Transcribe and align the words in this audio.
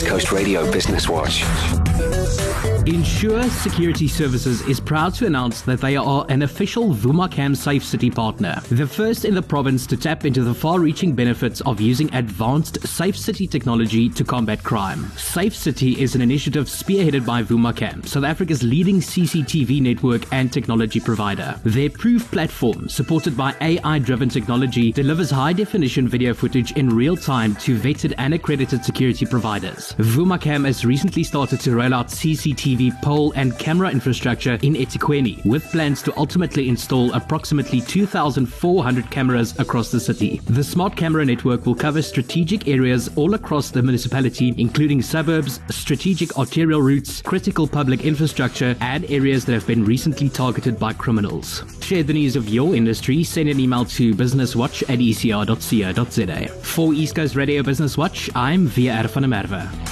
East 0.00 0.08
Coast 0.08 0.32
Radio 0.32 0.70
Business 0.72 1.10
Watch. 1.10 1.44
Ensure 2.86 3.42
Security 3.50 4.08
Services 4.08 4.62
is 4.62 4.80
proud 4.80 5.12
to 5.12 5.26
announce 5.26 5.60
that 5.60 5.82
they 5.82 5.96
are 5.96 6.24
an 6.30 6.40
official 6.40 6.94
Vumacam 6.94 7.54
Safe 7.54 7.84
City 7.84 8.10
partner, 8.10 8.58
the 8.70 8.86
first 8.86 9.26
in 9.26 9.34
the 9.34 9.42
province 9.42 9.86
to 9.86 9.98
tap 9.98 10.24
into 10.24 10.42
the 10.42 10.54
far-reaching 10.54 11.12
benefits 11.12 11.60
of 11.62 11.78
using 11.78 12.12
advanced 12.14 12.80
Safe 12.88 13.18
City 13.18 13.46
technology 13.46 14.08
to 14.08 14.24
combat 14.24 14.62
crime. 14.62 15.10
Safe 15.18 15.54
City 15.54 16.00
is 16.00 16.14
an 16.14 16.22
initiative 16.22 16.66
spearheaded 16.66 17.26
by 17.26 17.42
Vumacam, 17.42 18.06
South 18.06 18.24
Africa's 18.24 18.62
leading 18.62 19.00
CCTV 19.00 19.82
network 19.82 20.22
and 20.32 20.50
technology 20.50 21.00
provider. 21.00 21.60
Their 21.64 21.90
Proof 21.90 22.30
platform, 22.30 22.88
supported 22.88 23.36
by 23.36 23.54
AI-driven 23.60 24.30
technology, 24.30 24.90
delivers 24.90 25.30
high-definition 25.30 26.08
video 26.08 26.32
footage 26.32 26.72
in 26.72 26.88
real 26.88 27.16
time 27.16 27.56
to 27.56 27.78
vetted 27.78 28.14
and 28.16 28.32
accredited 28.32 28.82
security 28.86 29.26
providers. 29.26 29.92
Vumacam 29.98 30.64
has 30.64 30.86
recently 30.86 31.24
started 31.24 31.60
to 31.60 31.76
roll 31.76 31.92
out 31.92 32.08
CCTV 32.08 32.69
pole 33.02 33.32
and 33.36 33.58
camera 33.58 33.90
infrastructure 33.90 34.54
in 34.62 34.74
eThekwini, 34.74 35.44
with 35.44 35.64
plans 35.70 36.02
to 36.02 36.16
ultimately 36.16 36.68
install 36.68 37.12
approximately 37.12 37.80
2,400 37.80 39.10
cameras 39.10 39.58
across 39.58 39.90
the 39.90 40.00
city. 40.00 40.40
The 40.44 40.64
smart 40.64 40.96
camera 40.96 41.24
network 41.24 41.66
will 41.66 41.74
cover 41.74 42.02
strategic 42.02 42.68
areas 42.68 43.10
all 43.16 43.34
across 43.34 43.70
the 43.70 43.82
municipality, 43.82 44.54
including 44.58 45.02
suburbs, 45.02 45.60
strategic 45.70 46.38
arterial 46.38 46.80
routes, 46.82 47.22
critical 47.22 47.66
public 47.66 48.04
infrastructure, 48.04 48.76
and 48.80 49.04
areas 49.10 49.44
that 49.44 49.52
have 49.52 49.66
been 49.66 49.84
recently 49.84 50.28
targeted 50.28 50.78
by 50.78 50.92
criminals. 50.92 51.64
Share 51.80 52.02
the 52.02 52.12
news 52.12 52.36
of 52.36 52.48
your 52.48 52.74
industry. 52.74 53.24
Send 53.24 53.48
an 53.48 53.58
email 53.58 53.84
to 53.84 54.14
businesswatch 54.14 54.82
at 54.82 54.98
ecr.co.za. 54.98 56.48
For 56.62 56.94
East 56.94 57.14
Coast 57.16 57.34
Radio 57.34 57.62
Business 57.62 57.96
Watch, 57.96 58.30
I'm 58.34 58.66
Via 58.66 59.08
van 59.08 59.22
der 59.22 59.28
Merwe. 59.28 59.89